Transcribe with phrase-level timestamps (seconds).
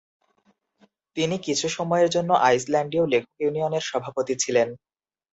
[1.17, 4.67] তিনি কিছু সময়ের জন্য আইসল্যান্ডীয় লেখক ইউনিয়নের সভাপতি ছিলেন।